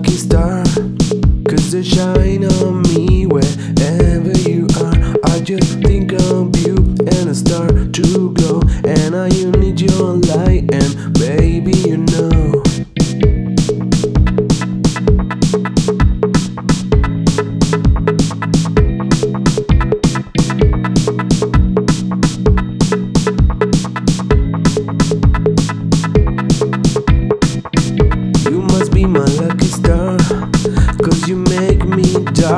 lucky 0.00 0.16
star. 0.16 0.64
Cause 1.44 1.72
they 1.72 1.82
shine 1.82 2.44
on 2.44 2.82
me 2.82 2.89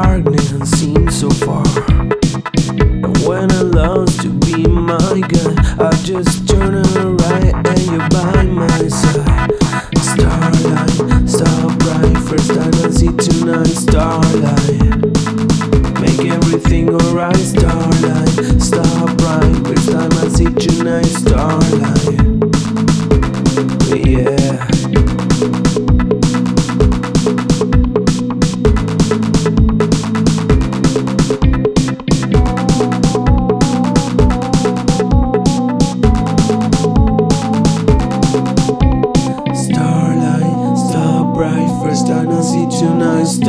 darkness 0.02 0.70
seems 0.70 1.20
so 1.20 1.30
far. 1.30 1.64
And 2.78 3.16
when 3.26 3.50
I 3.52 3.62
lost 3.62 4.20
to 4.22 4.30
be 4.30 4.66
my 4.66 5.20
guy, 5.32 5.54
I 5.78 5.92
just 6.02 6.48
turn 6.48 6.82
right 7.16 7.54
and 7.54 7.82
you're 7.86 8.08
by 8.10 8.42
my 8.42 8.88
side. 8.88 9.50
Starlight, 10.10 11.28
star 11.28 11.68
bright, 11.82 12.18
first 12.28 12.50
time 12.54 12.74
I 12.84 12.90
see 12.90 13.12
tonight. 13.26 13.74
Starlight, 13.86 15.00
make 16.00 16.22
everything 16.30 16.90
alright. 16.90 17.36
Starlight, 17.36 18.60
star 18.60 19.06
bright, 19.16 19.54
first 19.66 19.90
time 19.92 20.12
I 20.12 20.28
see 20.28 20.50
tonight. 20.66 21.06
Starlight, 21.06 22.11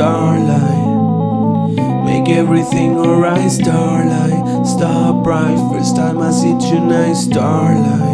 Starlight, 0.03 1.75
make 2.03 2.27
everything 2.27 2.97
alright. 2.97 3.49
Starlight, 3.49 4.67
star 4.67 5.13
bright, 5.23 5.55
first 5.71 5.95
time 5.95 6.17
I 6.17 6.29
see 6.29 6.59
tonight. 6.59 7.13
Starlight, 7.13 8.11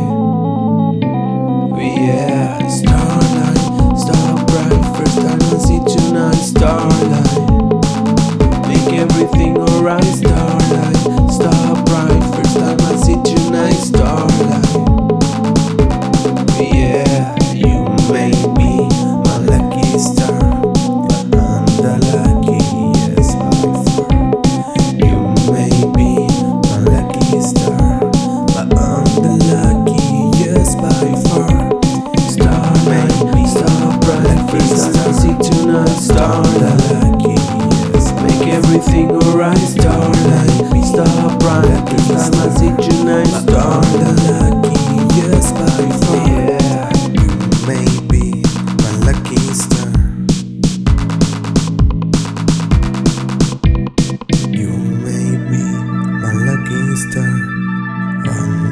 yeah. 1.81 2.67
Starlight, 2.67 3.97
star 3.97 4.35
bright, 4.45 4.97
first 4.97 5.17
time 5.17 5.41
I 5.41 5.57
see 5.57 5.81
tonight. 5.95 6.35
Starlight, 6.35 7.39
make 8.67 8.93
everything 8.93 9.57
alright. 9.57 10.28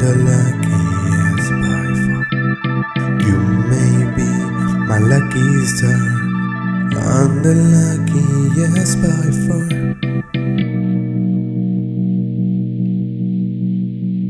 The 0.08 0.16
luckiest 0.24 1.50
by 1.64 1.88
far. 2.06 2.24
You 3.28 3.38
may 3.72 3.96
be 4.16 4.30
my 4.88 5.00
lucky 5.00 5.66
star. 5.66 6.00
I'm 6.96 7.40
uh, 7.40 7.44
the 7.44 7.54
luckiest 7.76 9.02
by 9.02 9.28
far. 9.48 9.77